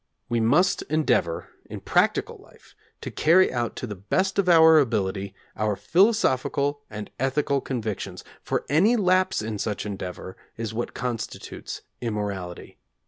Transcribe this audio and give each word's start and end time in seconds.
We 0.29 0.39
must 0.39 0.81
endeavour 0.89 1.49
in 1.69 1.79
practical 1.81 2.37
life 2.37 2.73
to 3.01 3.11
carry 3.11 3.53
out 3.53 3.75
to 3.75 3.85
the 3.85 3.93
best 3.93 4.39
of 4.39 4.49
our 4.49 4.79
ability 4.79 5.35
our 5.55 5.75
philosophical 5.75 6.81
and 6.89 7.11
ethical 7.19 7.61
convictions, 7.61 8.23
for 8.41 8.65
any 8.67 8.95
lapse 8.95 9.43
in 9.43 9.59
such 9.59 9.85
endeavour 9.85 10.35
is 10.57 10.73
what 10.73 10.95
constitutes 10.95 11.83
immorality. 12.01 12.79